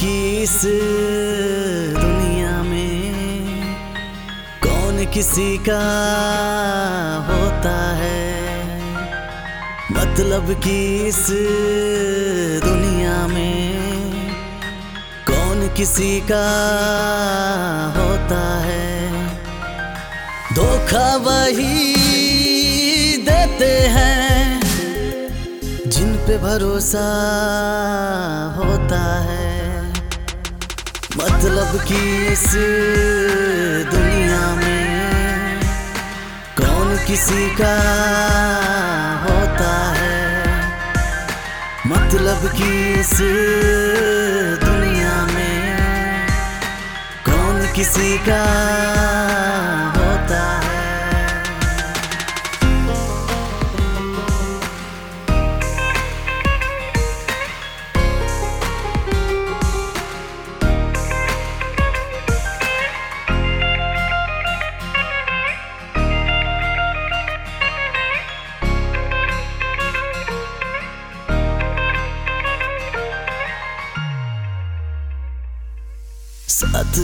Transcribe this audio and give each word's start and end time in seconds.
की 0.00 0.42
इस 0.42 0.62
दुनिया 2.00 2.62
में 2.62 3.14
कौन 4.62 5.04
किसी 5.14 5.58
का 5.58 5.80
होता 7.28 7.96
है? 7.96 8.34
मतलब 9.90 10.60
कि 10.64 11.06
इस 11.06 11.26
दुनिया 12.64 13.26
में 13.26 13.74
कौन 15.30 15.68
किसी 15.76 16.20
का 16.20 16.46
होता 17.96 18.62
है? 18.64 19.10
धोखा 20.54 21.16
वही 21.16 21.94
देते 23.16 23.72
हैं 23.88 24.27
पे 26.28 26.36
भरोसा 26.38 27.04
होता 28.56 29.00
है। 29.20 29.84
मतलब 31.16 31.70
कि 31.88 32.00
इस 32.26 32.44
दुनिया 33.92 34.42
में 34.56 35.60
कौन 36.60 36.96
किसी 37.06 37.48
का 37.60 37.74
होता 39.24 39.72
है। 39.96 40.20
मतलब 41.86 42.48
कि 42.56 42.70
इस 43.00 43.14
दुनिया 44.64 45.16
में 45.34 46.26
कौन 47.26 47.66
किसी 47.72 48.18
का 48.18 48.44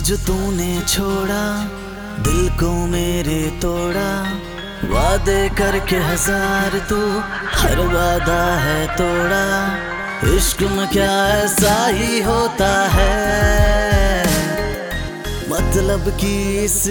जो 0.01 0.17
तूने 0.17 0.81
छोड़ा, 0.81 1.65
दिल 2.19 2.49
को 2.49 2.87
मेरे 2.87 3.59
तोड़ा। 3.63 4.33
वादे 4.85 5.49
करके 5.49 5.97
हज़ार 5.97 6.79
तू, 6.89 7.01
हर 7.59 7.79
वादा 7.79 8.43
है 8.55 8.87
तोड़ा। 8.97 9.45
इश्क 10.37 10.63
में 10.63 10.89
क्या 10.89 11.29
ऐसा 11.29 11.87
ही 11.87 12.23
होता 12.23 12.89
है? 12.89 14.25
मतलब 15.51 16.17
कि 16.21 16.65
इस 16.65 16.85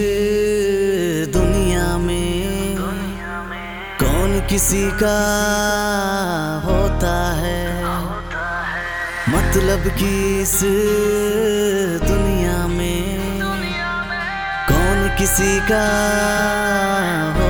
दुनिया 1.32 1.98
में 1.98 2.76
कौन 4.02 4.40
किसी 4.50 4.90
का 4.90 5.18
होता 6.64 7.32
है? 7.32 7.84
मतलब 9.28 9.94
कि 9.98 10.42
इस 10.42 10.60
दुनिया 12.08 12.33
किसी 15.24 15.58
का 15.60 17.43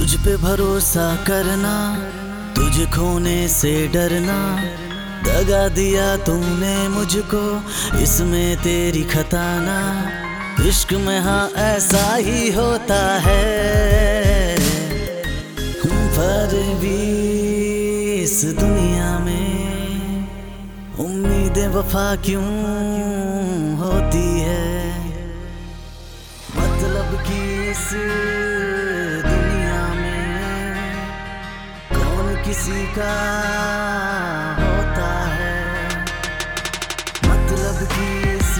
तुझ 0.00 0.16
पे 0.16 0.36
भरोसा 0.36 1.16
करना, 1.16 1.98
तुझ 2.56 2.86
खोने 2.86 3.48
से 3.48 3.88
डरना। 3.88 4.62
दगा 5.22 5.68
दिया 5.68 6.16
तूने 6.16 6.88
मुझको, 6.88 7.62
इसमें 7.98 8.56
तेरी 8.56 9.02
खताना। 9.02 10.10
इश्क 10.66 10.92
में 10.92 11.20
हाँ 11.20 11.50
ऐसा 11.50 12.16
ही 12.16 12.52
होता 12.52 13.20
है। 13.20 14.56
पर 16.10 16.76
भी 16.80 17.20
इस 18.22 18.44
दुनिया 18.44 19.18
में, 19.18 19.68
उम्मीदें 20.98 21.68
वफा 21.68 22.16
क्यों 22.16 22.46
होती 23.76 24.40
है? 24.40 25.00
मतलब 26.56 27.24
कि 27.28 27.70
इस 27.70 27.90
किसी 32.44 32.86
का 32.96 33.14
होता 34.60 35.10
है। 35.34 35.58
मतलब 37.24 37.76
कि 37.92 38.06
इस 38.32 38.52